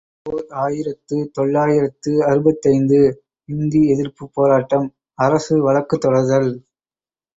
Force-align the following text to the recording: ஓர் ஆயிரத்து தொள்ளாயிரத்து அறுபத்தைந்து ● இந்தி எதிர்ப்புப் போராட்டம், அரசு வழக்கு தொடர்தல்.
ஓர் 0.25 0.45
ஆயிரத்து 0.61 1.17
தொள்ளாயிரத்து 1.31 2.13
அறுபத்தைந்து 2.25 2.99
● 3.03 3.13
இந்தி 3.49 3.81
எதிர்ப்புப் 3.93 4.33
போராட்டம், 4.33 4.87
அரசு 5.19 5.55
வழக்கு 5.61 5.97
தொடர்தல். 5.99 6.51